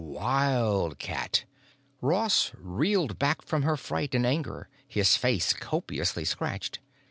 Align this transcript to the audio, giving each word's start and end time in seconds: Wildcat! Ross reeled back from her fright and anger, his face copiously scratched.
Wildcat! 0.03 1.45
Ross 2.01 2.51
reeled 2.57 3.19
back 3.19 3.43
from 3.43 3.61
her 3.61 3.77
fright 3.77 4.15
and 4.15 4.25
anger, 4.25 4.67
his 4.87 5.15
face 5.15 5.53
copiously 5.53 6.25
scratched. 6.25 6.79